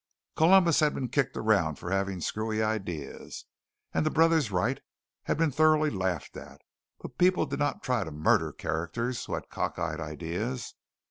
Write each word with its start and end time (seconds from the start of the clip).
Columbus 0.35 0.79
had 0.79 0.95
been 0.95 1.09
kicked 1.09 1.37
around 1.37 1.75
for 1.75 1.91
having 1.91 2.21
screwy 2.21 2.59
ideas, 2.59 3.45
and 3.93 4.03
the 4.03 4.09
Brothers 4.09 4.49
Wright 4.49 4.81
had 5.25 5.37
been 5.37 5.51
thoroughly 5.51 5.91
laughed 5.91 6.35
at. 6.35 6.61
But 7.03 7.19
people 7.19 7.45
did 7.45 7.59
not 7.59 7.83
try 7.83 8.03
to 8.03 8.09
murder 8.09 8.51
characters 8.51 9.23
who 9.25 9.35
had 9.35 9.49
cockeyed 9.51 9.99
ideas. 9.99 10.73